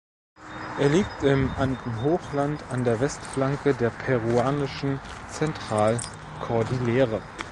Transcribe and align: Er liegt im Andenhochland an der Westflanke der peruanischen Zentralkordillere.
Er 0.79 0.89
liegt 0.89 1.21
im 1.21 1.51
Andenhochland 1.59 2.63
an 2.71 2.83
der 2.83 2.99
Westflanke 3.01 3.75
der 3.75 3.91
peruanischen 3.91 4.99
Zentralkordillere. 5.29 7.21